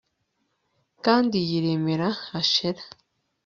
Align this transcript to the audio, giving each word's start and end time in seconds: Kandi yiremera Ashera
Kandi 1.05 1.37
yiremera 1.49 2.09
Ashera 2.41 2.81